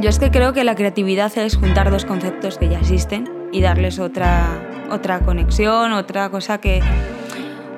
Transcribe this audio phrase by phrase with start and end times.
[0.00, 3.60] Yo es que creo que la creatividad es juntar dos conceptos que ya existen y
[3.62, 4.46] darles otra,
[4.90, 6.80] otra conexión, otra cosa que...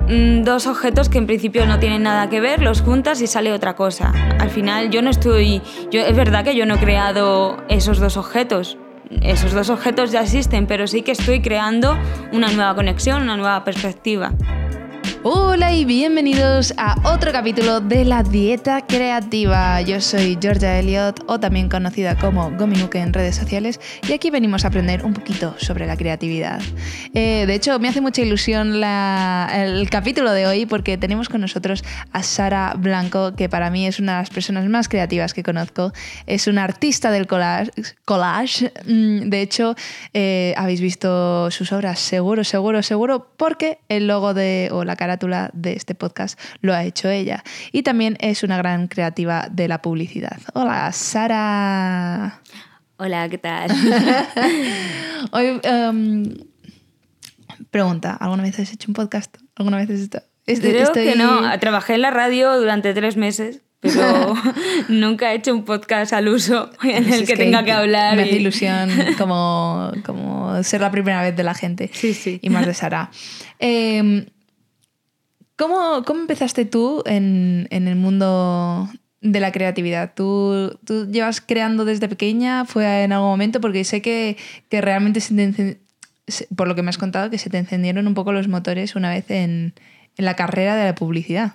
[0.07, 3.51] mm, Dos objetos que en principio no tienen nada que ver, los juntas y sale
[3.53, 4.13] otra cosa.
[4.39, 5.63] Al final yo no estoy...
[5.89, 8.77] Yo, es verdad que yo no he creado esos dos objetos.
[9.23, 11.97] Esos dos objetos ya existen, pero sí que estoy creando
[12.31, 14.31] una nueva conexión, una nueva perspectiva.
[15.23, 19.79] Hola y bienvenidos a otro capítulo de la dieta creativa.
[19.81, 24.65] Yo soy Georgia Elliot o también conocida como Gominuke en redes sociales y aquí venimos
[24.65, 26.59] a aprender un poquito sobre la creatividad.
[27.13, 31.83] Eh, de hecho, me hace mucha ilusión el capítulo de hoy porque tenemos con nosotros
[32.11, 35.93] a Sara Blanco, que para mí es una de las personas más creativas que conozco.
[36.25, 38.73] Es una artista del collage.
[38.87, 39.75] Mm, De hecho,
[40.15, 45.49] eh, habéis visto sus obras seguro, seguro, seguro, porque el logo de, o la carátula
[45.53, 47.43] de este podcast lo ha hecho ella.
[47.73, 50.37] Y también es una gran creativa de la publicidad.
[50.53, 52.39] Hola, Sara.
[52.97, 53.71] Hola, ¿qué tal?
[55.31, 56.33] Hoy, em,
[57.71, 59.35] pregunta, ¿alguna vez has hecho un podcast?
[59.55, 60.23] ¿Alguna vez has?
[60.45, 61.41] Este- Creo estoy- que no.
[61.59, 64.33] Trabajé en la radio durante tres meses, pero
[64.87, 68.15] nunca he hecho un podcast al uso en el Es que, tenga que hablar.
[68.15, 71.89] Me hace y- ilusión como, como ser la primera vez de la gente.
[71.93, 72.39] Sí, sí.
[72.41, 73.09] Y más de Sara.
[73.59, 74.25] Eh,
[75.61, 78.89] ¿cómo, cómo empezaste tú en, en el mundo
[79.21, 80.13] de la creatividad?
[80.15, 82.65] ¿Tú, ¿Tú llevas creando desde pequeña?
[82.65, 83.61] ¿Fue en algún momento?
[83.61, 84.37] Porque sé que,
[84.69, 85.79] que realmente, se te
[86.55, 89.11] por lo que me has contado, que se te encendieron un poco los motores una
[89.11, 89.75] vez en,
[90.17, 91.53] en la carrera de la publicidad.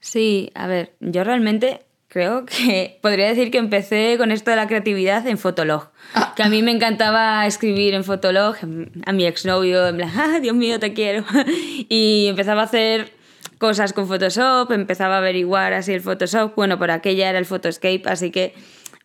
[0.00, 4.66] Sí, a ver, yo realmente creo que podría decir que empecé con esto de la
[4.66, 5.90] creatividad en Fotolog.
[6.34, 8.56] Que a mí me encantaba escribir en Fotolog,
[9.04, 11.24] a mi exnovio, en plan, ah, Dios mío, te quiero.
[11.88, 13.15] Y empezaba a hacer
[13.58, 16.54] cosas con Photoshop, empezaba a averiguar así el Photoshop.
[16.54, 18.54] Bueno, por aquella era el Photoscape, así que,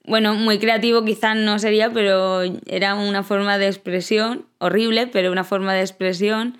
[0.05, 5.43] bueno, muy creativo quizás no sería, pero era una forma de expresión, horrible, pero una
[5.43, 6.57] forma de expresión.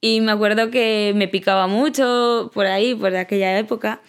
[0.00, 4.00] Y me acuerdo que me picaba mucho por ahí, por aquella época,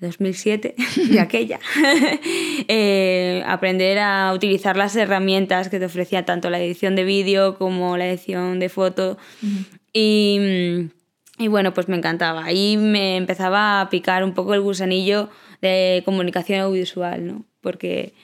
[0.00, 0.74] 2007,
[1.10, 1.58] de aquella,
[2.68, 7.96] eh, aprender a utilizar las herramientas que te ofrecía tanto la edición de vídeo como
[7.96, 9.18] la edición de foto.
[9.92, 10.90] Y,
[11.38, 12.44] y bueno, pues me encantaba.
[12.44, 15.30] Ahí me empezaba a picar un poco el gusanillo
[15.62, 17.44] de comunicación audiovisual, ¿no?
[17.60, 18.14] Porque,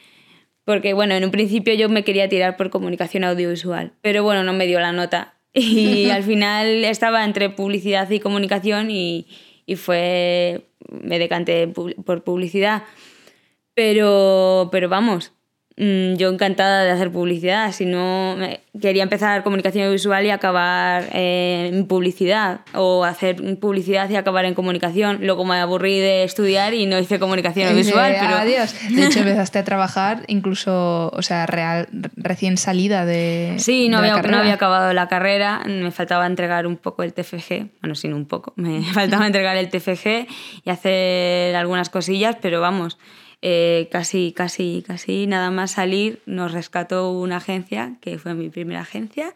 [0.65, 4.53] porque bueno, en un principio yo me quería tirar por comunicación audiovisual, pero bueno, no
[4.53, 5.35] me dio la nota.
[5.57, 9.29] Y al final estaba entre publicidad y comunicación y,
[9.67, 12.83] y fue, me decanté por publicidad.
[13.75, 15.34] Pero, pero vamos,
[15.77, 17.73] yo encantada de hacer publicidad.
[17.73, 18.37] Si no,
[18.81, 22.61] quería empezar comunicación visual y acabar eh, en publicidad.
[22.75, 25.19] O hacer publicidad y acabar en comunicación.
[25.23, 28.15] Luego me aburrí de estudiar y no hice comunicación visual.
[28.21, 28.75] Pero Adiós.
[28.91, 33.55] De hecho, empezaste a trabajar incluso, o sea, real, recién salida de.
[33.59, 34.41] Sí, no de la había, no carrera.
[34.41, 38.53] había acabado la carrera, me faltaba entregar un poco el TFG, bueno, sin un poco,
[38.57, 40.27] me faltaba entregar el TFG
[40.65, 42.99] y hacer algunas cosillas, pero vamos,
[43.43, 48.81] eh, casi, casi, casi nada más salir nos rescató una agencia, que fue mi primera
[48.81, 49.35] agencia,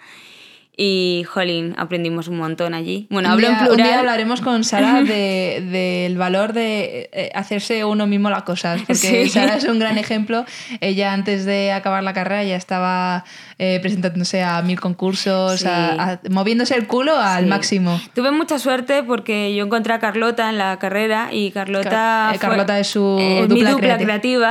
[0.80, 3.08] y, jolín, aprendimos un montón allí.
[3.10, 3.80] Bueno, Un hablo día- en plural.
[3.80, 8.80] Un día hablaremos con Sara de- del valor de eh, hacerse uno mismo las cosas,
[8.86, 8.94] porque
[9.24, 9.28] Sí.
[9.28, 10.44] Sara es un gran ejemplo.
[10.80, 13.24] Ella antes de acabar la carrera ya estaba
[13.58, 15.66] eh, presentándose a mil concursos, Sí.
[15.66, 17.50] a- a- moviéndose el culo al Sí.
[17.50, 18.00] máximo.
[18.14, 21.90] Tuve mucha suerte porque yo encontré a Carlota en la carrera y Carlota.
[21.90, 24.04] Ca- eh, fue- Carlota es su es dupla mi dupla creativa.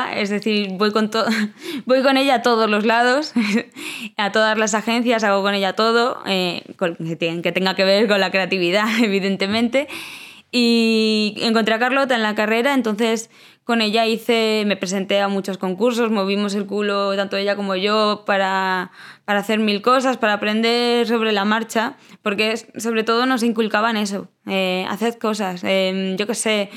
[0.07, 0.13] creativa.
[0.13, 1.09] es decir, voy con,
[1.85, 3.31] voy con ella a todos los lados,
[4.17, 7.83] a todas las agencias, hago con ella todo, eh, con- que, ten- que tenga que
[7.83, 9.87] ver con la creatividad, evidentemente.
[10.51, 13.29] Y encontré a Carlota en la carrera, entonces
[13.67, 18.23] con ella hice, me presenté a muchos concursos, movimos el culo tanto ella como yo
[18.25, 18.91] para,
[19.25, 24.29] para hacer mil cosas, para aprender sobre la marcha, porque sobre todo nos inculcaban eso,
[24.45, 26.69] eh, haced cosas, eh, yo qué sé,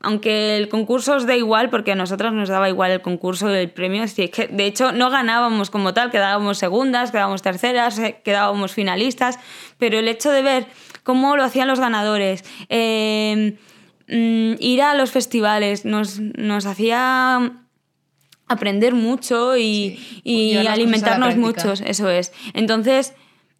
[0.00, 3.68] aunque el concurso os da igual, porque a nosotros nos daba igual el concurso, el
[3.68, 8.72] premio, es que de hecho no ganábamos como tal, quedábamos segundas, quedábamos terceras, eh, quedábamos
[8.72, 9.38] finalistas,
[9.76, 10.66] pero el hecho de ver
[11.02, 13.56] cómo lo hacían los ganadores, eh,
[14.08, 17.52] mm, ir a los festivales nos, nos hacía
[18.48, 22.32] aprender mucho y, Sí, y alimentarnos muchos, eso es.
[22.54, 23.14] Entonces,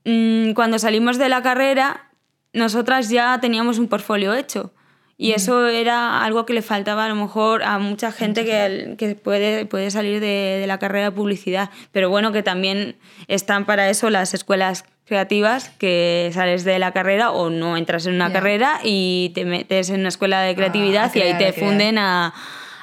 [0.04, 2.10] mm, cuando salimos de la carrera,
[2.52, 4.72] nosotras ya teníamos un portfolio hecho.
[5.18, 9.14] Y eso era algo que le faltaba a lo mejor a mucha gente que, que
[9.14, 11.70] puede, puede salir de, de la carrera de publicidad.
[11.92, 12.96] Pero bueno, que también
[13.28, 18.14] están para eso las escuelas creativas, que sales de la carrera o no entras en
[18.14, 21.98] una carrera y te metes en una escuela de creatividad a y ahí te funden
[21.98, 22.32] a,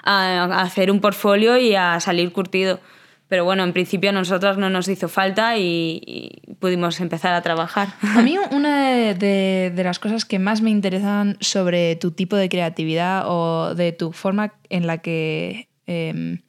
[0.03, 2.79] a- a hacer un portfolio y a salir curtido.
[3.29, 7.89] Pero bueno, en principio a nosotros no nos hizo falta y, pudimos empezar a trabajar.
[8.01, 13.23] A mí una de, las cosas que más me interesan sobre tu tipo de creatividad
[13.27, 16.39] o de tu forma en la que em,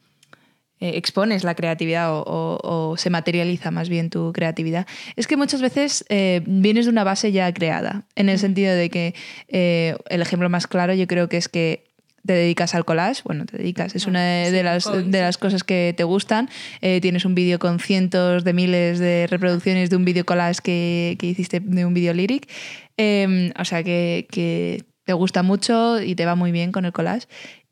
[0.81, 6.07] eh, expones la creatividad o, se materializa más bien tu creatividad, es que muchas veces
[6.09, 9.15] eh, vienes de una base ya creada, en el sentido de que
[9.49, 11.90] eh, el ejemplo más claro yo creo que es que
[12.27, 15.65] te dedicas al collage, bueno, te dedicas, es ah, una de, las, de las cosas
[15.65, 16.49] que te gustan.
[16.81, 21.27] tienes un vídeo con cientos de miles de reproducciones de un vídeo collage que, que,
[21.27, 22.49] hiciste de un vídeo lyric.
[22.97, 26.93] Em, o sea que, que, te gusta mucho y te va muy bien con el
[26.93, 27.27] collage.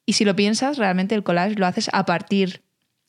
[0.06, 2.62] Y si lo piensas, realmente el collage lo haces a partir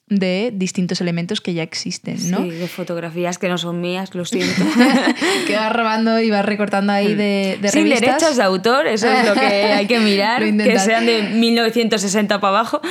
[0.09, 2.43] de distintos elementos que ya existen, ¿no?
[2.43, 4.63] Sí, de fotografías que no son mías, lo siento.
[5.47, 9.25] que vas robando y vas recortando ahí de, de Sin derechos de autor, eso es
[9.27, 12.81] lo que hay que mirar, que sean de 1960 para abajo.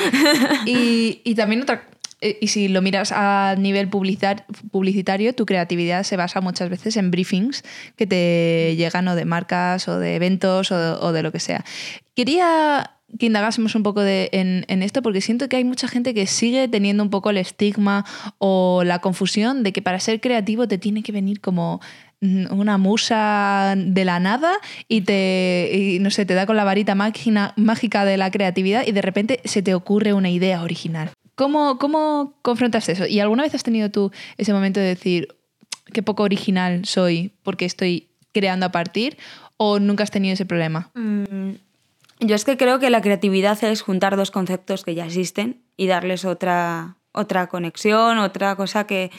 [0.64, 1.88] y, y también otra
[2.20, 7.10] eh, y si lo miras a nivel publicitario, tu creatividad se basa muchas veces en
[7.10, 7.62] briefings
[7.96, 11.64] que te llegan o de marcas o de eventos o o de lo que sea.
[12.16, 16.26] Quería que indagásemos un poco de, en, esto, porque siento que hay mucha gente que
[16.26, 18.04] sigue teniendo un poco el estigma
[18.38, 21.80] o la confusión de que para ser creativo te tiene que venir como
[22.20, 24.52] mm, una musa de la nada
[24.88, 29.02] y te, no sé, te da con la varita mágica de la creatividad y de
[29.02, 31.10] repente se te ocurre una idea original.
[31.34, 33.06] ¿Cómo, ¿Cómo confrontas eso?
[33.06, 35.28] ¿Y alguna vez has tenido tú ese momento de decir,
[35.92, 39.16] qué poco original soy porque estoy creando a partir?
[39.56, 40.90] ¿O nunca has tenido ese problema?
[40.94, 41.54] Mm,
[42.20, 45.86] yo es que creo que la creatividad es juntar dos conceptos que ya existen y
[45.86, 49.10] darles otra, otra conexión, otra cosa que...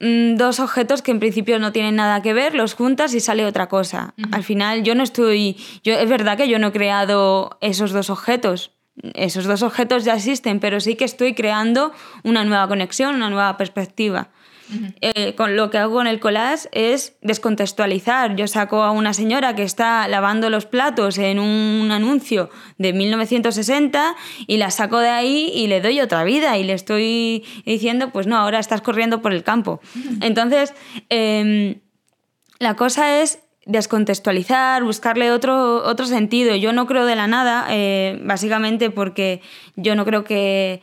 [0.00, 3.44] Mm, dos objetos que en principio no tienen nada que ver, los juntas y sale
[3.44, 4.14] otra cosa.
[4.30, 5.56] Al final yo no estoy...
[5.82, 8.72] Yo, es verdad que yo no he creado esos dos objetos.
[9.14, 11.92] Esos dos objetos ya existen, pero sí que estoy creando
[12.24, 14.30] una nueva conexión, una nueva perspectiva.
[15.00, 18.36] Eh, con lo que hago con el collage es descontextualizar.
[18.36, 24.16] Yo saco a una señora que está lavando los platos en un anuncio de 1960
[24.46, 28.26] y la saco de ahí y le doy otra vida y le estoy diciendo, pues
[28.26, 29.80] no, ahora estás corriendo por el campo.
[30.20, 30.74] Entonces,
[31.08, 31.80] em,
[32.58, 36.56] la cosa es descontextualizar, buscarle otro, otro sentido.
[36.56, 39.42] Yo no creo de la nada, eh, básicamente porque
[39.76, 40.82] yo no creo que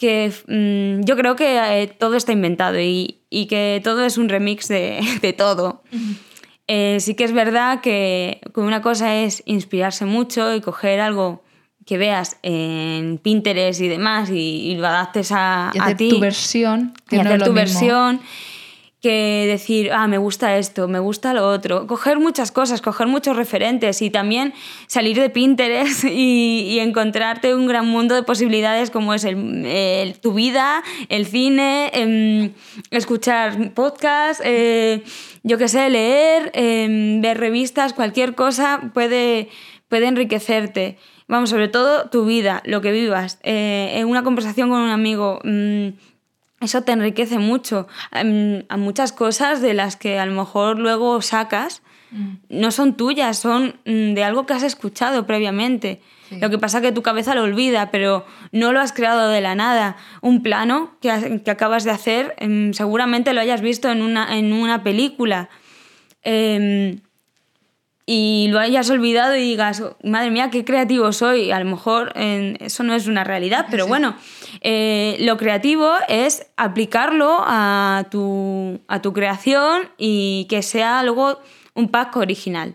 [0.00, 3.18] que mm, yo creo que eh, todo está inventado y,
[3.48, 5.82] que todo es un remix de, todo.
[6.66, 11.44] Eh, sí que es verdad que, una cosa es inspirarse mucho y coger algo
[11.84, 16.08] que veas en Pinterest y demás y, lo adaptes a, y hacer ti.
[16.08, 16.94] tu versión.
[17.06, 18.20] Que y hacer tu versión
[19.00, 21.86] que decir, ah, me gusta esto, me gusta lo otro.
[21.86, 24.52] Coger muchas cosas, coger muchos referentes y también
[24.86, 30.82] salir de Pinterest y, encontrarte un gran mundo de posibilidades como es el, tu vida,
[31.08, 32.52] el cine, em,
[32.90, 35.02] escuchar podcasts, eh,
[35.42, 39.48] yo qué sé, leer, em, ver revistas, cualquier cosa puede,
[39.88, 40.98] puede enriquecerte.
[41.28, 43.38] Vamos, sobre todo tu vida, lo que vivas.
[43.44, 45.38] Eh, en una conversación con un amigo.
[45.44, 45.90] Mm,
[46.60, 47.88] eso te enriquece mucho.
[48.12, 52.34] Em, a muchas cosas de las que a lo mejor luego sacas mm.
[52.50, 56.00] no son tuyas, son mm, de algo que has escuchado previamente.
[56.40, 59.40] Lo que pasa es que tu cabeza lo olvida, pero no lo has creado de
[59.40, 59.96] la nada.
[60.20, 64.52] Un plano que, que acabas de hacer, em, seguramente lo hayas visto en una, en
[64.52, 65.48] una película.
[66.22, 67.00] Em,
[68.06, 71.52] y lo hayas olvidado y digas, madre mía, qué creativo soy.
[71.52, 74.16] A lo mejor eso no es una realidad, pero bueno,
[74.62, 81.40] eh, lo creativo es aplicarlo a tu, a tu creación y que sea luego
[81.74, 82.74] un pack original.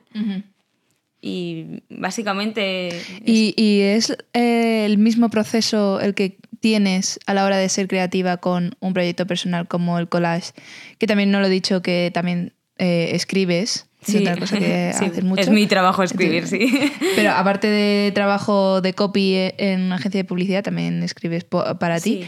[1.22, 2.90] Y básicamente...
[3.26, 8.38] ¿Y, es eh, el mismo proceso el que tienes a la hora de ser creativa
[8.38, 10.54] con un proyecto personal como el collage,
[10.98, 15.24] que también no lo he dicho que también eh, escribes es otra cosa que haces
[15.24, 15.42] mucho.
[15.42, 16.72] Es mi trabajo escribir, sí.
[17.16, 22.26] Pero aparte de trabajo de copy en una agencia de publicidad, también escribes para ti.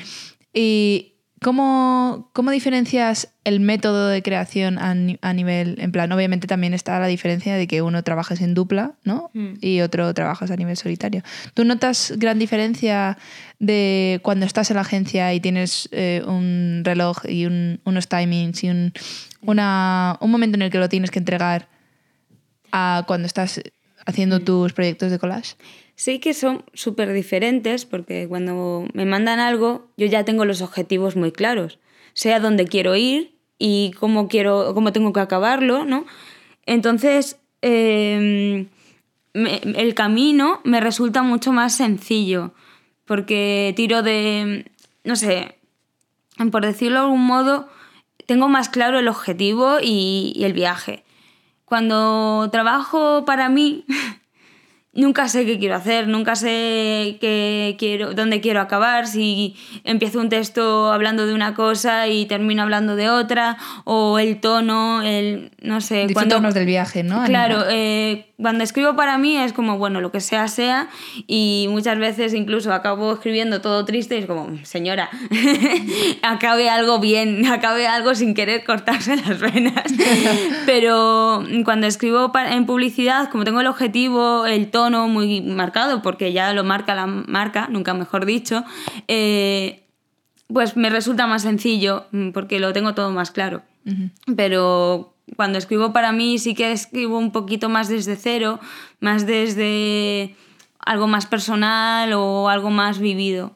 [0.53, 4.93] ¿Y cómo, cómo, diferencias el método de creación a,
[5.33, 9.29] nivel, en plan, obviamente también está la diferencia de que uno trabajas en dupla, ¿no?
[9.33, 9.53] Mm.
[9.61, 11.23] Y otro trabajas a nivel solitario.
[11.53, 13.17] ¿Tú notas gran diferencia
[13.59, 18.69] de cuando estás en la agencia y tienes eh, un reloj y unos timings y
[18.69, 18.93] un,
[19.41, 21.69] un momento en el que lo tienes que entregar
[22.71, 23.61] a cuando estás
[24.05, 24.43] haciendo mm.
[24.45, 25.55] tus proyectos de collage?
[25.97, 31.15] Sí que son súper diferentes porque cuando me mandan algo yo ya tengo los objetivos
[31.15, 31.79] muy claros.
[32.13, 36.05] Sé a dónde quiero ir y cómo, quiero, cómo tengo que acabarlo, ¿no?
[36.67, 38.67] Entonces, em,
[39.33, 42.53] el camino me resulta mucho más sencillo
[43.05, 44.69] porque tiro de,
[45.03, 45.55] no sé,
[46.51, 47.69] por decirlo de algún modo,
[48.27, 51.03] tengo más claro el objetivo y, y el viaje.
[51.65, 53.83] Cuando trabajo para mí,
[54.97, 60.29] nunca sé qué quiero hacer, nunca sé qué quiero, dónde quiero acabar, si empiezo un
[60.29, 65.81] texto hablando de una cosa y termino hablando de otra, o el tono, el no
[65.81, 66.07] sé.
[66.11, 67.23] Cuando, tonos del viaje, ¿no?
[67.25, 70.89] Claro, eh, cuando escribo para mí es como, bueno, lo que sea, sea,
[71.27, 75.09] y muchas veces incluso acabo escribiendo todo triste y es como, señora,
[76.23, 79.83] acabe algo bien, acabe algo sin querer cortarse las venas.
[80.65, 86.53] Pero cuando escribo en publicidad, como tengo el objetivo, el tono muy marcado, porque ya
[86.53, 88.63] lo marca la marca, nunca mejor dicho,
[89.07, 89.83] eh,
[90.47, 93.61] pues me resulta más sencillo, mm, porque lo tengo todo más claro.
[94.35, 98.59] Pero cuando escribo para mí sí que escribo un poquito más desde cero,
[98.99, 100.35] más desde
[100.79, 103.55] algo más personal o algo más vivido.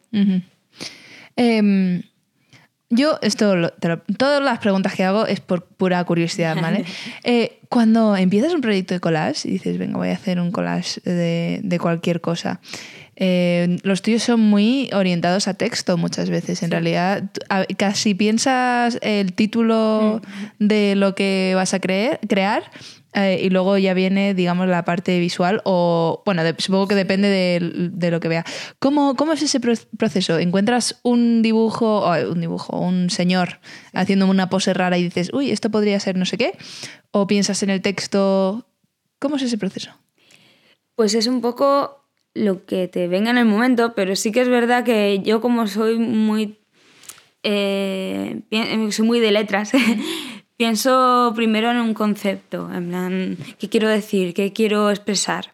[2.92, 3.72] Yo, esto,
[4.18, 6.86] todas las preguntas que hago es por pura curiosidad, ¿vale?
[7.24, 11.00] Eh, cuando empiezas un proyecto de collage y dices, venga, voy a hacer un collage
[11.02, 12.60] de, de cualquier cosa,
[13.24, 16.64] eh, los tuyos son muy orientados a texto muchas veces.
[16.64, 17.24] En realidad,
[17.78, 20.22] casi piensas el título
[20.60, 20.66] mm.
[20.66, 22.64] de lo que vas a creer, crear
[23.14, 28.12] eh, y luego ya viene, digamos, la parte visual o, bueno, supongo que depende de,
[28.12, 28.46] lo que vea.
[28.80, 30.40] ¿Cómo, ¿Cómo, es ese proceso?
[30.40, 33.60] ¿Encuentras un dibujo, un dibujo, un señor
[33.94, 36.58] haciendo una pose rara y dices, uy, esto podría ser no sé qué?
[37.12, 38.66] ¿O piensas en el texto?
[39.20, 39.92] ¿Cómo es ese proceso?
[40.96, 44.50] Pues es un poco lo que te venga en el momento, pero sí que es
[44.50, 46.58] verdad que yo como soy muy...
[47.44, 48.42] Eh,
[48.92, 49.72] soy muy de letras,
[50.62, 54.36] pienso primero en un concepto, en plan, ¿qué quiero decir?
[54.36, 55.54] ¿Qué quiero expresar?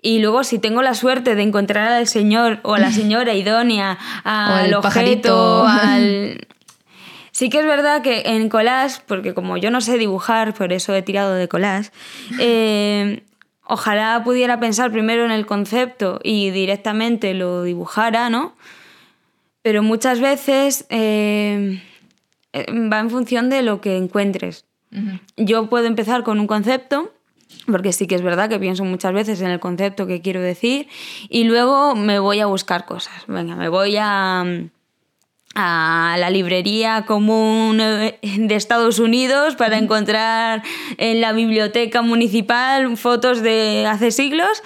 [0.00, 3.98] Y luego, si tengo la suerte de encontrar al señor o a la señora idónea,
[4.24, 6.46] al objeto, al...
[7.32, 10.94] Sí que es verdad que en collage, porque como yo no sé dibujar, por eso
[10.94, 11.90] he tirado de collage,
[12.38, 13.24] eh,
[13.64, 18.54] ojalá pudiera pensar primero en el concepto y directamente lo dibujara, ¿no?
[19.62, 21.82] Pero muchas veces eh,
[22.54, 24.64] va en función de lo que encuentres.
[25.36, 27.12] Yo puedo empezar con un concepto,
[27.66, 30.88] porque sí que es verdad que pienso muchas veces en el concepto que quiero decir,
[31.28, 33.24] y luego me voy a buscar cosas.
[33.26, 34.44] Venga, me voy a
[35.54, 40.62] a la librería común eh, de Estados Unidos para encontrar
[40.98, 44.62] en la biblioteca municipal fotos de hace siglos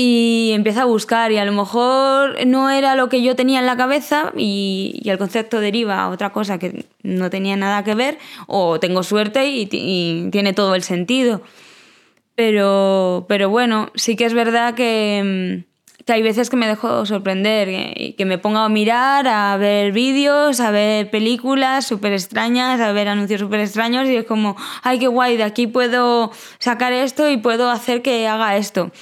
[0.00, 3.66] y empieza a buscar y a lo mejor no era lo que yo tenía en
[3.66, 8.18] la cabeza y, el concepto deriva a otra cosa que no tenía nada que ver
[8.46, 11.42] o tengo suerte y, y tiene todo el sentido.
[12.36, 17.96] Pero, pero bueno, sí que es verdad que mm, hay veces que me dejo sorprender,
[17.96, 22.92] y que me pongo a mirar, a ver vídeos, a ver películas súper extrañas, a
[22.92, 27.28] ver anuncios súper extraños y es como, ay, qué guay, de aquí puedo sacar esto
[27.28, 28.92] y puedo hacer que haga esto.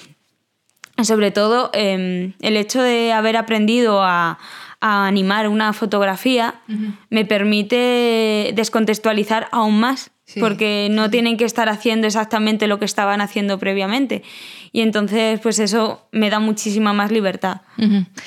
[1.03, 4.39] Sobre todo em, el hecho de haber aprendido a,
[4.79, 6.61] animar una fotografía
[7.11, 13.21] me permite descontextualizar aún más porque no tienen que estar haciendo exactamente lo que estaban
[13.21, 14.23] haciendo previamente.
[14.73, 17.63] Y entonces, pues eso me da muchísima más libertad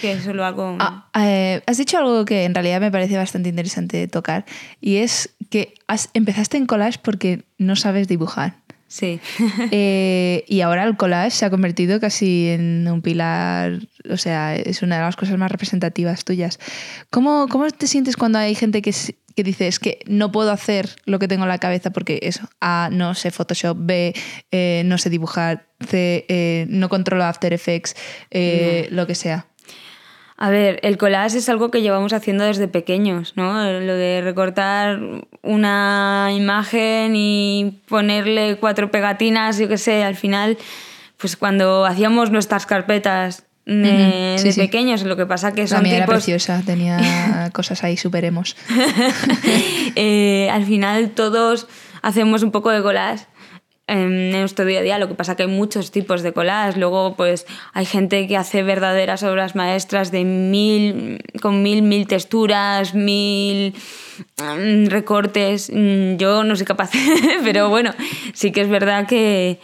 [0.02, 0.78] que eso lo hago.
[0.80, 4.46] Ah, eh, has dicho algo que en realidad me parece bastante interesante tocar
[4.82, 5.76] y es que
[6.14, 8.59] empezaste en collage porque no sabes dibujar.
[8.89, 9.19] Sí.
[9.72, 13.79] Eh, y ahora el collage se ha convertido casi en un pilar,
[14.10, 16.60] o sea, es una de las cosas más representativas tuyas.
[17.10, 18.93] ¿Cómo, cómo te sientes cuando hay gente que,
[19.36, 22.50] que dice es que no puedo hacer lo que tengo en la cabeza porque eso,
[22.62, 24.13] A, no sé Photoshop, B,
[24.51, 27.96] eh, no sé dibujar, C, eh, no controlo After Effects,
[28.31, 29.49] lo que sea?
[30.41, 33.62] A ver, el collage es algo que llevamos haciendo desde pequeños, ¿no?
[33.62, 34.98] Lo de recortar
[35.41, 40.58] una imagen y ponerle cuatro pegatinas, yo qué sé, al final,
[41.17, 46.05] pues cuando hacíamos nuestras carpetas de, pequeños, lo que pasa que son La mía era
[46.05, 48.55] preciosa, tenía cosas ahí superemos.
[49.96, 51.67] Eh, al final todos
[52.01, 53.25] hacemos un poco de collage
[53.89, 55.00] en nuestro día a día.
[55.00, 56.77] Lo que pasa que hay muchos tipos de colas.
[56.77, 62.93] Luego, pues hay gente que hace verdaderas obras maestras de mil, con mil, mil texturas,
[62.93, 63.74] mil
[64.38, 65.72] mm, recortes.
[65.74, 66.91] Mm, yo no soy capaz,
[67.43, 67.93] pero bueno,
[68.34, 69.60] sí que es verdad que,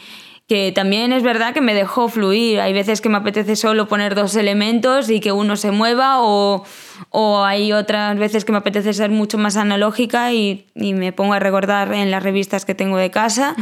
[0.48, 2.60] que también es verdad que me dejó fluir.
[2.60, 6.63] Hay veces que me apetece solo poner dos elementos y que uno se mueva o,
[7.12, 11.34] o hay otras veces que me apetece ser mucho más analógica y, y, me pongo
[11.34, 13.55] a recordar en las revistas que tengo de casa.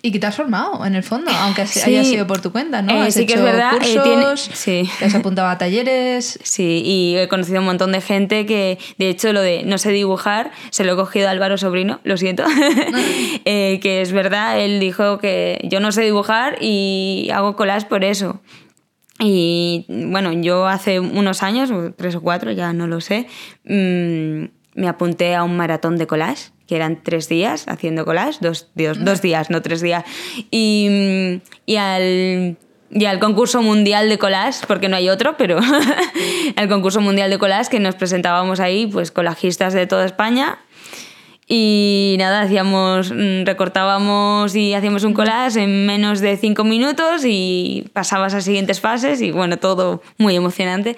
[0.00, 2.92] Y que te has formado, en el fondo, aunque haya sido por tu cuenta, ¿no?
[2.92, 3.72] Eh, has sí que es hecho verdad.
[3.74, 4.90] eh, cursos, tiene- sí.
[5.00, 6.38] te has apuntado a talleres.
[6.44, 9.90] Sí, y he conocido un montón de gente que, de hecho, lo de no sé
[9.90, 12.44] dibujar, se lo he cogido a Álvaro Sobrino, lo siento,
[13.44, 18.04] Eh, que es verdad, él dijo que yo no sé dibujar y hago collage por
[18.04, 18.40] eso.
[19.20, 23.26] Y bueno, yo hace unos años, tres o cuatro, ya no lo sé,
[23.64, 24.44] mm,
[24.80, 29.02] me apunté a un maratón de collage, que eran tres días haciendo collage, dos, dos,
[29.04, 30.04] dos días, no tres días.
[30.50, 32.56] Y, y al
[32.90, 35.58] y al concurso mundial de collage, porque no hay otro, pero
[36.56, 40.58] al concurso mundial de collage que nos presentábamos ahí, pues colajistas de toda España.
[41.50, 47.86] Y nada, hacíamos, mm, recortábamos y hacíamos un collage en menos de cinco minutos y
[47.94, 50.96] pasabas a siguientes fases y bueno, todo muy emocionante.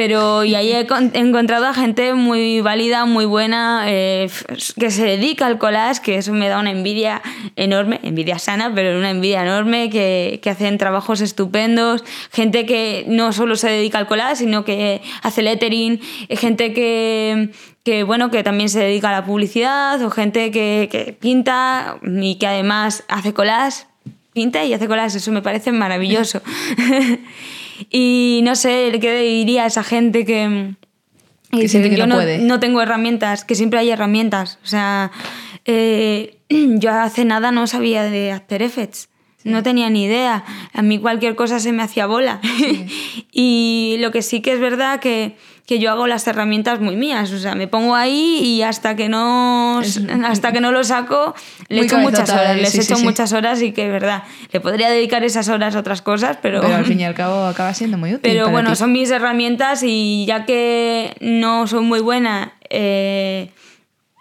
[0.00, 4.30] Pero y ahí he, con- he encontrado a gente muy válida, muy buena, eh,
[4.78, 7.20] que se dedica al collage, que eso me da una envidia
[7.54, 12.02] enorme, envidia sana, pero una envidia enorme, que, que hacen trabajos estupendos,
[12.32, 17.50] gente que no solo se dedica al collage, sino que hace lettering, eh, gente que,
[17.84, 22.36] que, bueno, que también se dedica a la publicidad, o gente que, que pinta y
[22.36, 23.84] que además hace collage,
[24.32, 26.40] pinta y hace collage, eso me parece maravilloso.
[27.88, 30.74] y no sé, ¿qué diría a esa gente que...
[31.50, 32.38] Que siente que yo no no, puede.
[32.38, 34.58] no tengo herramientas, que siempre hay herramientas.
[34.62, 35.10] O sea,
[35.64, 39.08] eh, yo hace nada no sabía de After Effects.
[39.42, 40.44] No tenía ni idea.
[40.72, 42.40] A mí cualquier cosa se me hacía bola.
[43.32, 45.36] y lo que sí que es verdad que,
[45.70, 47.30] que yo hago las herramientas muy mías.
[47.30, 49.80] O sea, me pongo ahí y hasta que no,
[50.24, 51.32] hasta que no lo saco,
[51.68, 52.56] le echo muchas horas.
[52.56, 53.04] eh, Les sí, echo sí.
[53.04, 54.24] muchas horas y que es verdad.
[54.50, 56.60] Le podría dedicar esas horas a otras cosas, pero...
[56.60, 58.20] Pero al fin y al cabo acaba siendo muy útil.
[58.20, 58.76] Pero para bueno, ti.
[58.78, 63.52] son mis herramientas y ya que no soy muy buena eh,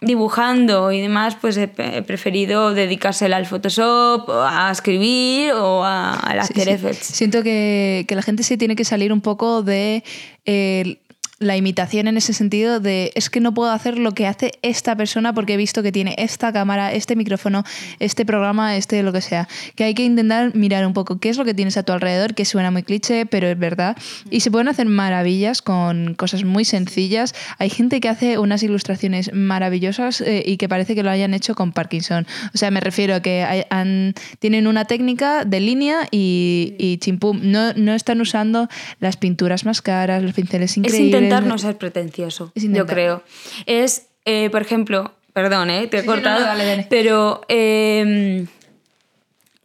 [0.02, 6.42] dibujando y demás, pues he, preferido dedicársela al Photoshop, o a escribir o a, al
[6.42, 6.70] After sí.
[6.70, 7.06] Effects.
[7.08, 10.04] Siento que, que la gente se tiene que salir un poco de
[10.46, 11.00] eh,
[11.40, 14.96] la imitación en ese sentido de es que no puedo hacer lo que hace esta
[14.96, 17.64] persona porque he visto que tiene esta cámara, este micrófono,
[18.00, 19.48] este programa, este lo que sea.
[19.76, 22.34] Que hay que intentar mirar un poco qué es lo que tienes a tu alrededor,
[22.36, 23.96] que suena muy cliché, pero es verdad.
[24.30, 27.34] Y se pueden hacer maravillas con cosas muy sencillas.
[27.58, 31.56] Hay gente que hace unas ilustraciones maravillosas eh, y que parece que lo hayan hecho
[31.56, 32.28] con Parkinson.
[32.54, 36.98] O sea, me refiero a que hay- han- tienen una técnica de línea y, y
[36.98, 37.40] chimpum.
[37.44, 38.68] No, no están usando
[39.00, 41.29] las pinturas más caras, los pinceles Es increíbles.
[41.30, 43.24] Intentar no ser pretencioso, yo creo.
[43.66, 46.88] Es, eh, por ejemplo, perdón, eh, te he Sí, sí, no, cortado, no, dale, dale.
[46.90, 48.46] pero eh,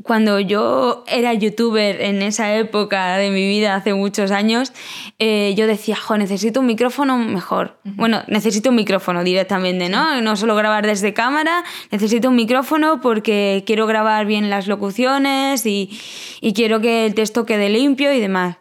[0.02, 4.72] cuando yo era youtuber en esa época de mi vida, hace muchos años,
[5.18, 7.78] eh, yo decía, jo, necesito un micrófono mejor.
[7.84, 10.20] Bueno, necesito un micrófono directamente, ¿no?
[10.20, 15.98] No solo grabar desde cámara, necesito un micrófono porque quiero grabar bien las locuciones y,
[16.42, 18.58] y quiero que el texto quede limpio y demás.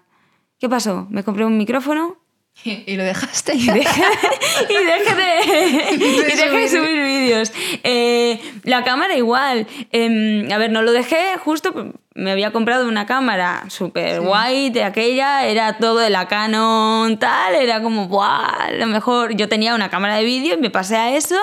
[0.60, 1.08] ¿Qué pasó?
[1.10, 2.23] Me compré un micrófono
[2.64, 3.56] Y lo dejaste.
[3.56, 4.04] y dejé,
[4.70, 7.04] y dejé de, y dejé de subir.
[7.04, 7.52] vídeos.
[7.84, 9.68] Eh, la cámara igual.
[9.92, 11.94] Em, a ver, no lo dejé justo.
[12.16, 17.56] Me había comprado una cámara súper guay de aquella, era todo de la Canon, tal,
[17.56, 18.72] era como, ¡buah!
[18.78, 19.36] Lo mejor.
[19.36, 21.38] Yo tenía una cámara de vídeo y me pasé a eso.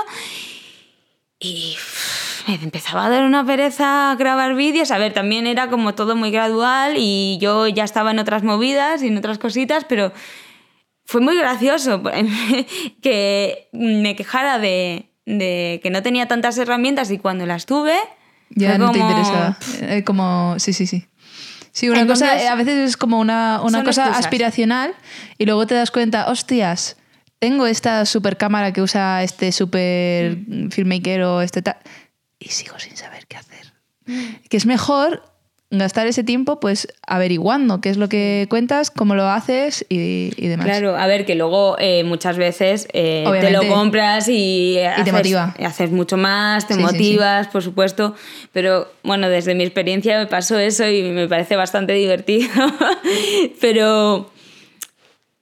[1.41, 1.77] Y
[2.47, 4.91] me empezaba a dar una pereza grabar vídeos.
[4.91, 9.03] A ver, también era como todo muy gradual y yo ya estaba en otras movidas
[9.03, 10.13] y en otras cositas, pero
[11.11, 12.03] fue muy gracioso
[13.03, 17.97] que me quejara de, de que no tenía tantas herramientas y cuando las tuve...
[18.51, 19.59] Ya fue no te como- interesaba.
[19.83, 21.07] Eh, como, sí, sí, sí.
[21.73, 24.25] Sí, una Entonces, cosa, a veces es como una, una cosa excusas.
[24.25, 24.93] aspiracional
[25.39, 26.97] y luego te das cuenta, hostias,
[27.39, 30.69] tengo esta super cámara que usa este super Mm.
[30.71, 31.77] filmmaker o este tal,
[32.41, 33.73] y sigo sin saber qué hacer.
[34.07, 34.49] Mm.
[34.49, 35.23] Que es mejor
[35.73, 40.49] gastar ese tiempo pues averiguando qué es lo que cuentas, cómo lo haces y, y
[40.49, 40.67] demás.
[40.67, 45.55] Claro, a ver, que luego eh, muchas veces eh, te lo compras y, haces, motiva.
[45.65, 46.93] haces mucho más, te Sí, sí, sí.
[46.93, 48.15] motivas, por supuesto,
[48.53, 52.51] pero bueno, desde mi experiencia me pasó eso y me parece bastante divertido,
[53.61, 54.31] pero...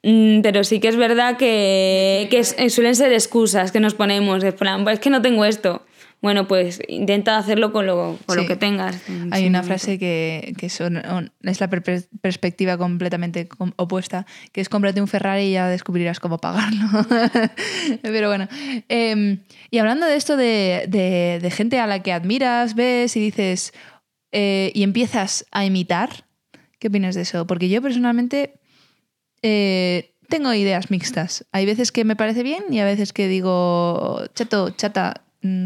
[0.03, 4.43] mm, Pero sí que es verdad que, que eh, suelen ser excusas que nos ponemos,
[4.43, 5.83] de plan, "Pues es que no tengo esto.
[6.21, 8.43] Bueno, pues intenta hacerlo con lo, con Sí.
[8.43, 9.01] lo que tengas.
[9.31, 11.83] Hay una frase que, que son- on- es la per-
[12.21, 16.81] perspectiva completamente com- opuesta, que es cómprate un Ferrari y ya descubrirás cómo pagarlo.
[18.03, 18.49] Pero bueno,
[18.89, 23.21] em, y hablando de esto de, de- de gente a la que admiras, ves y
[23.21, 23.73] dices,
[24.33, 26.25] eh, y empiezas a imitar,
[26.81, 27.47] ¿qué opinas de eso?
[27.47, 28.55] Porque yo personalmente
[29.43, 31.47] eh, tengo ideas mixtas.
[31.53, 35.23] Hay veces que me parece bien y a veces que digo, chato, chata,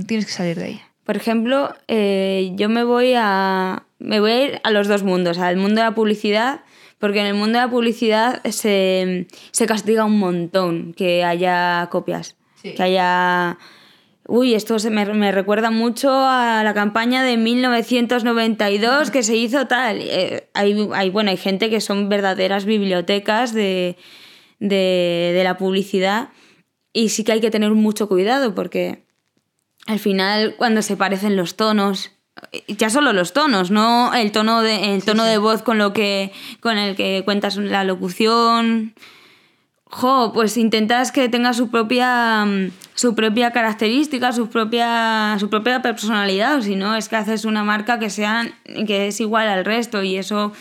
[0.06, 0.80] tienes que salir de ahí.
[1.04, 3.84] Por ejemplo, eh, yo me voy a.
[3.98, 6.60] Me voy a ir a los dos mundos, al mundo de la publicidad,
[6.98, 12.36] porque en el mundo de la publicidad se, se castiga un montón que haya copias.
[12.62, 12.74] Sí.
[12.74, 13.58] Que haya.
[14.28, 19.66] Uy, esto se me, me recuerda mucho a la campaña de 1992 que se hizo
[19.66, 19.98] tal.
[20.00, 23.96] Eh, hay, hay, bueno, hay gente que son verdaderas bibliotecas de,
[24.60, 26.28] de, de la publicidad
[26.92, 29.02] y sí que hay que tener mucho cuidado porque
[29.86, 32.12] al final cuando se parecen los tonos
[32.66, 36.32] ya solo los tonos no el tono de el tono de voz con lo que
[36.60, 38.94] con el que cuentas la locución.
[39.84, 45.82] Jo pues intentas que tenga su propia mm, su propia característica su propia su propia
[45.82, 48.50] personalidad o si no es que haces una marca que sea
[48.86, 50.52] que es igual al resto y eso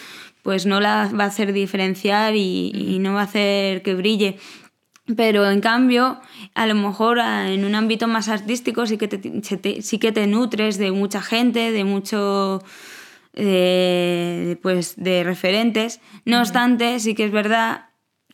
[0.43, 4.38] pues no la va a hacer diferenciar y, y no va a hacer que brille
[5.15, 6.19] pero en cambio,
[6.56, 10.28] a lo mejor en un ámbito más artístico sí que te, te, sí que te
[10.28, 12.62] nutres de mucha gente, de mucho.
[13.34, 16.02] De, pues, de referentes.
[16.26, 17.86] No obstante, sí que es verdad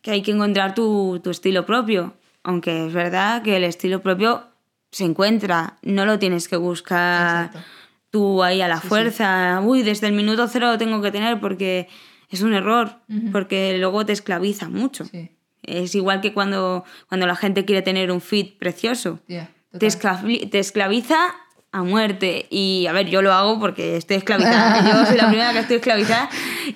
[0.02, 2.14] que hay que encontrar tu, tu estilo propio.
[2.42, 4.44] Aunque es verdad que el estilo propio
[4.90, 7.68] se encuentra, no lo tienes que buscar Exacto.
[8.10, 9.60] tú ahí a la Sí, fuerza.
[9.62, 11.88] Uy, desde el minuto cero lo tengo que tener porque
[12.30, 12.96] es un error,
[13.32, 15.04] porque luego te esclaviza mucho.
[15.04, 15.30] Sí,
[15.68, 19.20] Es igual que cuando, cuando la gente quiere tener un fit precioso.
[19.78, 19.86] Te,
[20.58, 21.16] esclaviza
[21.72, 22.46] a muerte.
[22.50, 24.80] Y a ver, yo lo hago porque estoy esclavizada.
[24.92, 26.28] yo soy la primera que estoy esclavizada.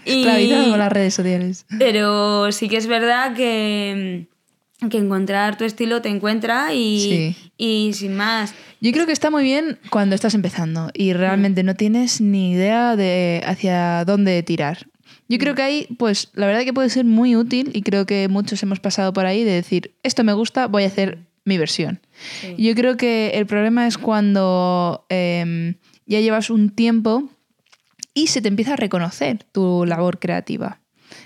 [0.04, 1.66] Y, Esclavizado con las redes sociales.
[1.78, 4.26] Pero sí que es verdad que,
[4.90, 7.52] que encontrar tu estilo te encuentra y, Sí.
[7.56, 8.54] y sin más.
[8.80, 12.96] Yo creo que está muy bien cuando estás empezando y realmente no tienes ni idea
[12.96, 14.88] de hacia dónde tirar.
[15.32, 18.28] Yo creo que ahí, pues la verdad que puede ser muy útil y creo que
[18.28, 22.00] muchos hemos pasado por ahí de decir, esto me gusta, voy a hacer mi versión.
[22.42, 22.54] Sí.
[22.58, 25.74] Yo creo que el problema es cuando em,
[26.06, 27.30] ya llevas un tiempo
[28.14, 30.80] y se te empieza a reconocer tu labor creativa.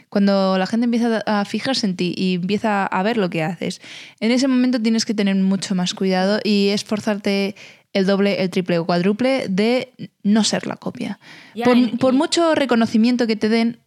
[0.08, 3.80] Cuando la gente empieza a fijarse en ti y empieza a ver lo que haces,
[4.20, 7.56] en ese momento tienes que tener mucho más cuidado y esforzarte
[7.92, 9.90] el doble, el triple o cuádruple de
[10.22, 11.18] no ser la copia.
[11.54, 13.78] Ya, por, y- por mucho reconocimiento que te den,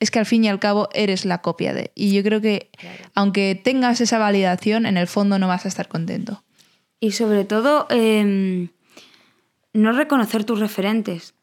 [0.00, 1.92] es que al fin y al cabo eres la copia de.
[1.94, 2.70] Y yo creo que
[3.14, 6.44] aunque tengas esa validación, en el fondo no vas a estar contento.
[7.00, 8.68] Y sobre todo, em,
[9.72, 11.34] no reconocer tus referentes.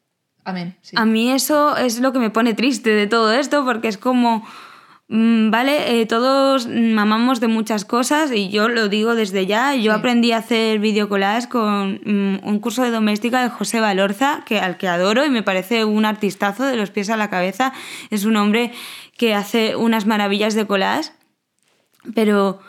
[0.43, 0.77] Amén.
[0.81, 0.95] sí.
[0.97, 4.45] A mí eso es lo que me pone triste de todo esto, porque es como,
[5.07, 9.75] vale, eh, todos mamamos de muchas cosas y yo lo digo desde ya.
[9.75, 9.99] Yo Sí.
[9.99, 14.77] aprendí a hacer videocollage con mm, un curso de doméstica de José Valorza, que, al
[14.77, 17.71] que adoro y me parece un artistazo de los pies a la cabeza.
[18.09, 18.71] Es un hombre
[19.17, 21.11] que hace unas maravillas de collage,
[22.15, 22.59] pero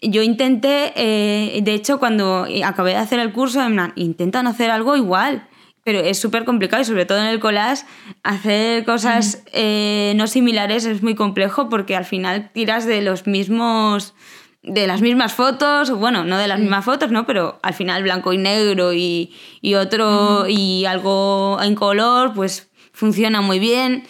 [0.00, 4.70] yo intenté, eh, de hecho, cuando acabé de hacer el curso, en plan, intentan hacer
[4.70, 5.46] algo igual.
[5.84, 7.84] Pero es súper complicado y sobre todo en el collage
[8.22, 14.14] hacer cosas eh, no similares es muy complejo porque al final tiras de los mismos
[14.62, 17.26] de las mismas fotos, bueno, no de las mismas fotos, ¿no?
[17.26, 23.40] Pero al final blanco y negro y, y otro y algo en color, pues funciona
[23.40, 24.04] muy bien.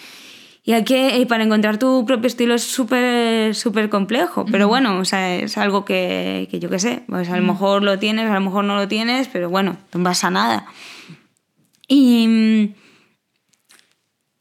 [0.64, 4.44] Y hay que, y para encontrar tu propio estilo es súper, súper complejo.
[4.44, 7.82] Pero bueno, o sea, es algo que, que yo qué sé, pues a lo mejor
[7.82, 10.66] lo tienes, a lo mejor no lo tienes, pero bueno, no pasa nada.
[11.94, 12.74] Y,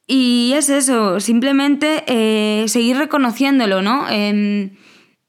[0.08, 4.08] y es eso, simplemente eh, seguir reconociéndolo, ¿no?
[4.10, 4.70] Em,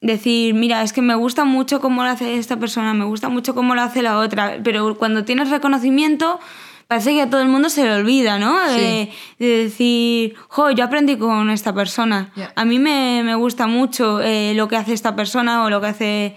[0.00, 3.56] decir, mira, es que me gusta mucho cómo lo hace esta persona, me gusta mucho
[3.56, 6.38] cómo lo hace la otra, pero cuando tienes reconocimiento
[6.86, 8.56] parece que a todo el mundo se le olvida, ¿no?
[8.68, 8.80] Sí.
[8.80, 12.32] De, de decir, jo, yo aprendí con esta persona.
[12.54, 15.86] A mí me, me gusta mucho eh, lo que hace esta persona o lo que
[15.88, 16.36] hace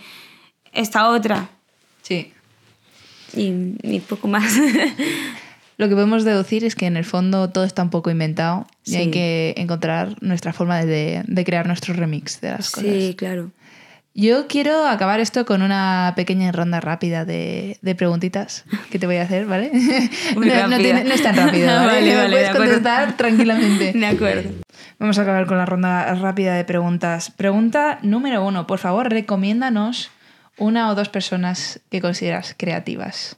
[0.71, 1.49] esta otra.
[2.01, 2.33] Sí.
[3.35, 4.51] Y, y poco más.
[5.77, 8.95] Lo que podemos deducir es que en el fondo todo está un poco inventado y
[8.95, 12.89] hay que encontrar nuestra forma de, de crear nuestro remix de las cosas.
[12.89, 13.51] sí, claro.
[14.17, 19.17] Yo quiero acabar esto con una pequeña ronda rápida de, de preguntitas que te voy
[19.17, 19.69] a hacer, ¿vale?
[20.35, 20.77] Muy no, no rápida.
[20.77, 21.85] tiene- no es tan rápido, ¿vale?
[21.87, 23.91] Vale, vale, Puedes contestar tranquilamente.
[23.91, 24.51] De acuerdo.
[24.99, 27.29] Vamos a acabar con la ronda rápida de preguntas.
[27.31, 28.65] Pregunta número uno.
[28.67, 30.09] Por favor, recomiéndanos
[30.57, 33.35] una o dos personas que consideras creativas,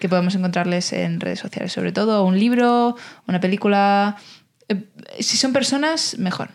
[0.00, 4.16] que podemos encontrarles en redes sociales, sobre todo un libro, una película.
[4.68, 4.84] Eh,
[5.20, 6.50] Si son personas, mejor.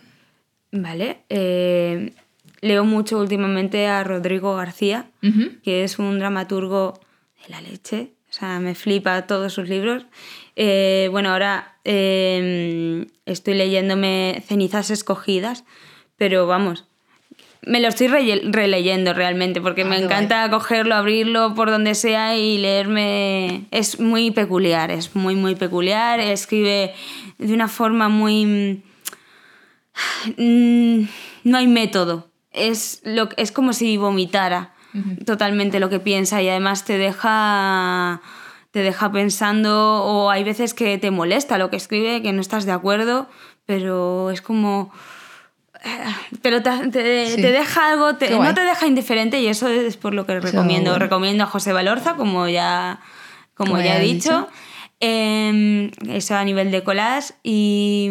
[0.70, 1.18] Vale.
[1.28, 2.12] eh,
[2.60, 5.10] leo mucho últimamente a Rodrigo García,
[5.64, 6.94] que es un dramaturgo
[7.42, 8.12] de la leche.
[8.30, 10.06] O sea, me flipa todos sus libros.
[10.56, 15.64] Eh, bueno, ahora eh, estoy leyéndome Cenizas Escogidas,
[16.16, 16.86] pero vamos,
[17.64, 22.36] Me lo estoy rele- releyendo realmente porque Ah, me encanta cogerlo, abrirlo por donde sea
[22.36, 23.66] y leerme.
[23.70, 26.18] Es muy peculiar, es muy, muy peculiar.
[26.20, 26.92] Escribe
[27.38, 28.82] de una forma muy.
[30.36, 31.02] mm,
[31.44, 32.28] No hay método.
[32.50, 34.74] Es, lo, es como si vomitara
[35.24, 38.20] totalmente lo que piensa y además te deja
[38.72, 42.66] te deja pensando o hay veces que te molesta lo que escribe, que no estás
[42.66, 43.26] de acuerdo,
[43.64, 44.92] pero es como
[46.42, 47.42] pero te, te- Sí.
[47.42, 50.90] te deja algo, te- no te deja indiferente y eso es por lo que recomiendo.
[50.90, 50.98] bueno.
[51.04, 53.00] Recomiendo a José Valorza, como ya,
[53.54, 54.30] como Como ya he dicho.
[54.30, 54.48] dicho.
[55.00, 57.34] Em, eso a nivel de collage.
[57.42, 58.08] Y,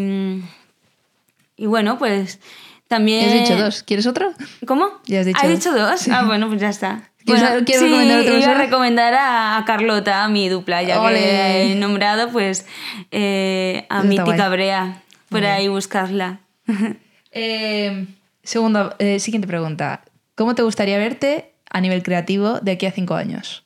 [1.55, 2.39] y bueno, pues
[2.87, 3.25] también...
[3.29, 3.83] Has dicho dos.
[3.83, 4.33] ¿Quieres otro?
[4.67, 4.89] ¿Cómo?
[5.05, 5.57] Ya has dicho ¿Has dos.
[5.57, 5.99] dicho dos?
[6.01, 6.11] Sí.
[6.13, 7.09] Ah, bueno, pues ya está.
[7.25, 11.19] ¿Quieres- Bueno, quieres sí, iba a recomendar a, a Carlota, a mi dupla, ya Ole.
[11.19, 12.65] que he nombrado, pues
[13.11, 14.49] eh, a Eso está Mítica guay.
[14.57, 15.03] Brea.
[15.29, 16.39] Por ahí buscarla.
[17.31, 18.07] Eh,
[18.43, 20.03] segunda, eh, siguiente pregunta.
[20.35, 23.63] ¿Cómo te gustaría verte a nivel creativo de aquí a cinco años?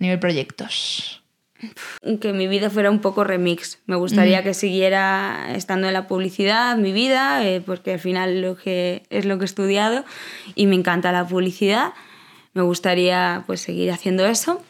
[0.00, 1.22] A nivel proyectos.
[2.20, 3.78] que mi vida fuera un poco remix.
[3.86, 8.56] Me gustaría que siguiera estando en la publicidad, mi vida, eh, porque al final lo
[8.56, 10.04] que es lo que he estudiado
[10.54, 11.92] y me encanta la publicidad.
[12.54, 14.62] Me gustaría pues seguir haciendo eso.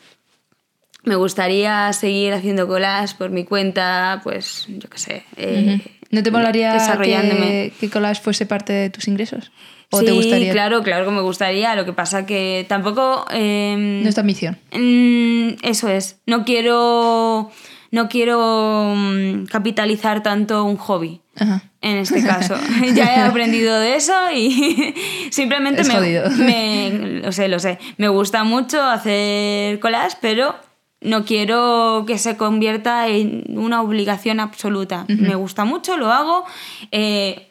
[1.05, 5.25] Me gustaría seguir haciendo collage por mi cuenta, pues yo qué sé.
[5.37, 7.41] eh, ¿No te molaría desarrollándome.
[7.41, 9.51] que, que collage fuese parte de tus ingresos?
[9.91, 10.53] ¿O sí, te gustaría?
[10.53, 11.75] claro, claro que me gustaría.
[11.75, 13.27] Lo que pasa que tampoco...
[13.31, 14.59] em, No es tu ambición.
[14.73, 16.21] Mm, eso es.
[16.27, 17.51] No quiero.
[17.91, 21.21] No quiero mm, capitalizar tanto un hobby.
[21.37, 21.63] Ajá.
[21.83, 22.55] En este caso.
[22.95, 24.95] ya he aprendido de eso y
[25.31, 26.01] simplemente Es me,
[26.45, 27.79] me- Lo sé, lo sé.
[27.99, 30.55] Me gusta mucho hacer collage, pero
[31.03, 35.05] no quiero que se convierta en una obligación absoluta.
[35.09, 36.45] Me gusta mucho, lo hago.
[36.91, 37.49] eh,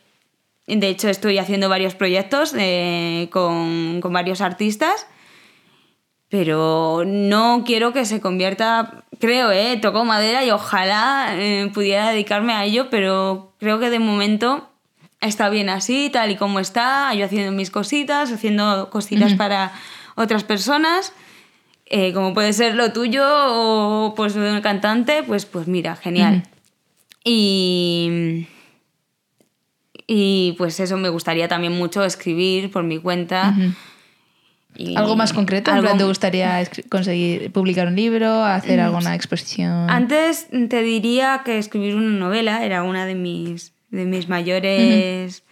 [0.68, 5.08] de hecho, estoy haciendo varios proyectos eh, con, con varios artistas
[6.32, 12.54] pero no quiero que se convierta, creo, eh, toco madera y ojalá eh, pudiera dedicarme
[12.54, 14.70] a ello, pero creo que de momento
[15.20, 19.74] está bien así, tal y como está, yo haciendo mis cositas, haciendo cositas para
[20.16, 21.12] otras personas,
[21.94, 26.44] eh, como puede ser lo tuyo o pues de un cantante, pues, pues mira, genial.
[27.24, 28.48] Y...
[30.08, 33.56] Y pues eso me gustaría también mucho escribir por mi cuenta.
[34.76, 35.72] Y ¿Algo más concreto?
[35.72, 39.90] ¿En algo- ¿Te gustaría conseguir publicar un libro, hacer alguna exposición?
[39.90, 45.44] Antes te diría que escribir una novela era una de mis, de mis mayores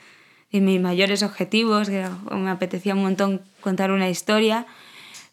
[0.52, 4.66] de mis mayores objetivos, que me apetecía un montón contar una historia,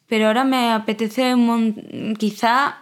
[0.09, 2.79] pero ahora me apetece un quizá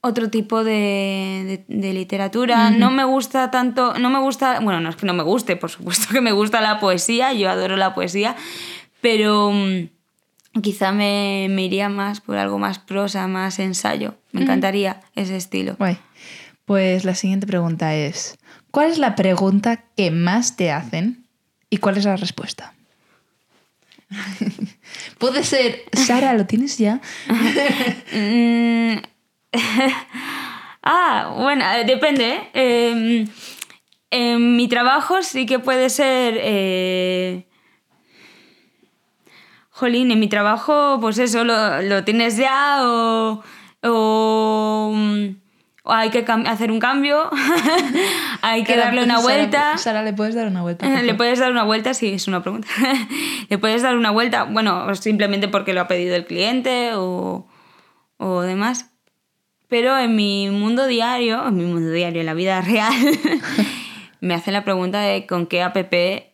[0.00, 2.70] otro tipo de, de- de literatura.
[2.70, 5.70] No me gusta tanto, no me gusta, bueno, no es que no me guste, por
[5.70, 8.36] supuesto que me gusta la poesía, yo adoro la poesía,
[9.00, 14.14] pero mm, quizá me, me iría más por algo más prosa, más ensayo.
[14.32, 15.76] Me encantaría ese estilo.
[15.78, 15.96] Guay.
[16.66, 18.36] Pues la siguiente pregunta es,
[18.70, 21.24] ¿cuál es la pregunta que más te hacen
[21.70, 22.73] y cuál es la respuesta?
[25.18, 27.00] Puede ser, Sara, ¿lo tienes ya?
[28.12, 28.96] Mm,
[30.82, 32.24] ah, bueno, eh, depende.
[32.34, 32.48] ¿eh?
[32.54, 33.26] Eh,
[34.10, 36.38] en mi trabajo sí que puede ser...
[36.40, 37.46] eh,
[39.70, 43.42] Jolín, en mi trabajo, pues eso, lo, lo tienes ya o,
[43.82, 45.28] o, mm,
[45.86, 47.30] o hay que hacer un cambio,
[48.40, 49.78] hay que Sara, darle una Sara, vuelta.
[49.78, 50.88] Sara, ¿le puedes dar una vuelta?
[51.02, 51.92] ¿Le puedes dar una vuelta?
[51.92, 52.68] Sí, es una pregunta.
[53.50, 54.44] ¿Le puedes dar una vuelta?
[54.44, 57.46] Bueno, simplemente porque lo ha pedido el cliente o,
[58.16, 58.92] o demás.
[59.68, 62.94] Pero en mi mundo diario, en mi mundo diario, en la vida real,
[64.24, 65.76] me hacen la pregunta de con qué app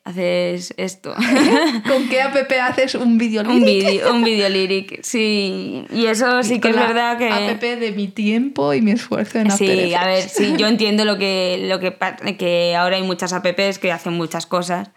[0.04, 1.12] haces esto.
[1.88, 5.84] ¿Con qué app haces un vídeo un vídeo, un video lyric, sí.
[5.92, 7.28] Y eso sí que es la verdad que...
[7.28, 11.18] app de mi tiempo y mi esfuerzo en Sí, a ver, sí, yo entiendo lo
[11.18, 11.96] que, lo que,
[12.38, 14.90] que ahora hay muchas apps que hacen muchas cosas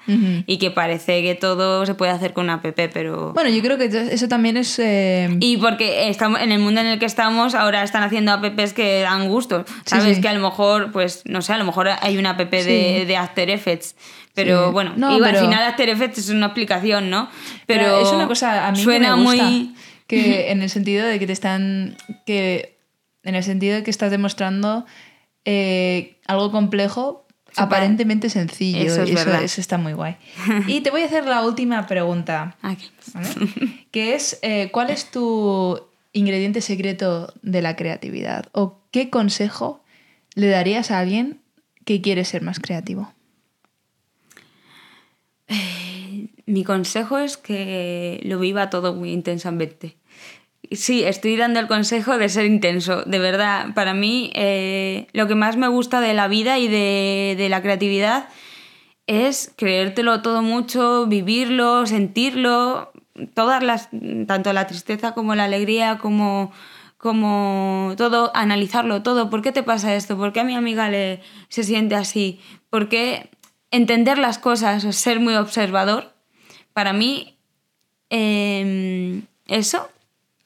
[0.46, 3.34] y que parece que todo se puede hacer con una app, pero...
[3.34, 4.78] Bueno, yo creo que eso también es...
[4.78, 8.74] eh, Y porque estamos en el mundo en el que estamos, ahora están haciendo apps
[8.74, 9.66] que dan gusto.
[9.86, 10.22] Sabes sí.
[10.22, 12.83] que a lo mejor, pues, no sé, a lo mejor hay una app de, Sí.
[13.06, 13.96] De After Effects.
[14.34, 14.72] Pero Sí.
[14.74, 17.30] bueno, No, pero- al final After Effects es una aplicación, ¿no?
[17.68, 19.76] Pero, es una cosa a mí suena que me gusta, muy...
[20.08, 22.78] que en el sentido de que te están que
[23.24, 24.86] en el sentido de que estás demostrando
[25.46, 27.20] eh, algo complejo
[27.56, 29.44] Sí, aparentemente sencillo Eso es y eso, verdad.
[29.44, 30.16] eso está muy guay
[30.68, 32.90] y te voy a hacer la última pregunta Aquí.
[33.14, 33.28] ¿vale?
[33.92, 35.80] que es eh, ¿cuál es tu
[36.14, 39.84] ingrediente secreto de la creatividad o qué consejo
[40.34, 41.42] le darías a alguien
[41.86, 43.14] que quiere ser más creativo
[46.46, 49.98] mi consejo es que lo viva todo muy intensamente.
[50.72, 53.04] Sí, estoy dando el consejo de ser intenso.
[53.04, 57.36] De verdad, para mí eh, lo que más me gusta de la vida y de,
[57.38, 58.28] de la creatividad
[59.06, 62.92] es creértelo todo mucho, vivirlo, sentirlo,
[63.34, 63.90] todas las,
[64.28, 66.52] tanto la tristeza como la alegría, como,
[67.04, 69.30] como todo, analizarlo todo.
[69.30, 70.16] ¿Por qué te pasa esto?
[70.16, 72.40] ¿Por qué a mi amiga le, se siente así?
[72.70, 73.30] ¿Por qué
[73.72, 76.14] entender las cosas, ser muy observador?
[76.72, 77.38] Para mí,
[78.10, 79.90] em, eso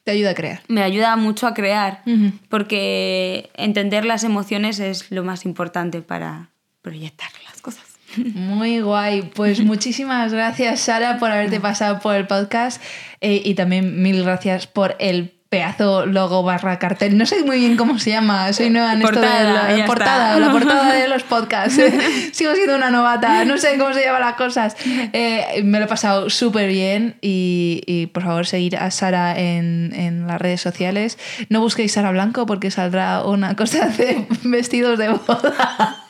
[0.02, 0.62] te ayuda a crear.
[0.66, 2.02] Me ayuda mucho a crear,
[2.48, 6.50] porque entender las emociones es lo más importante para
[6.82, 7.84] proyectar las cosas.
[8.16, 9.30] Muy guay.
[9.32, 12.82] Pues muchísimas gracias, Sara, por haberte pasado por el podcast
[13.20, 17.16] eh, y también mil gracias por el pedazo logo barra cartel.
[17.16, 18.52] No sé muy bien cómo se llama.
[18.52, 21.80] Soy nueva en portada, esto de la portada, la portada de los podcasts.
[22.32, 23.44] Sigo siendo una novata.
[23.44, 24.76] No sé cómo se llaman las cosas.
[25.12, 30.26] Eh, me lo he pasado súper bien y, por favor seguir a Sara en, en,
[30.26, 31.18] las redes sociales.
[31.48, 36.04] No busquéis Sara Blanco porque saldrá una cosa de vestidos de boda.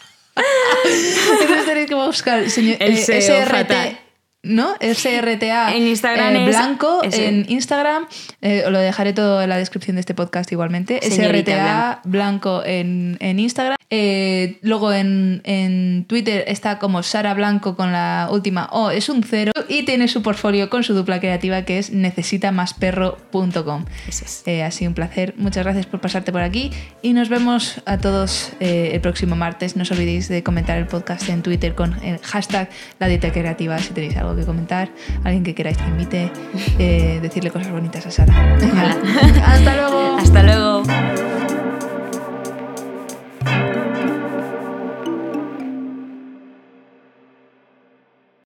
[0.85, 4.08] Entonces tenéis que buscar señor, el SRT.
[4.42, 4.74] ¿No?
[4.81, 8.07] SRTA en Instagram eh, blanco en Instagram.
[8.40, 11.01] Eh, lo dejaré todo en la descripción de este podcast igualmente.
[11.03, 13.77] SRTA blanco en, en Instagram.
[13.90, 19.22] Eh, luego en, en, Twitter está como Sara Blanco con la última O, es un
[19.22, 19.53] cero.
[19.68, 23.87] Y tiene su portfolio con su dupla creativa que es necesitamasperro.com.
[24.07, 24.44] Es.
[24.46, 25.35] ha sido un placer.
[25.37, 26.70] Muchas gracias por pasarte por aquí.
[27.03, 29.74] Y nos vemos a todos el próximo martes.
[29.74, 32.68] No os olvidéis de comentar el podcast en Twitter con el hashtag
[33.01, 34.91] La Dieta Creativa si tenéis algo que comentar,
[35.25, 36.31] alguien que queráis que invite,
[36.79, 38.35] eh, decirle cosas bonitas a Sara.
[39.47, 40.17] Hasta luego.
[40.19, 41.28] Hasta luego.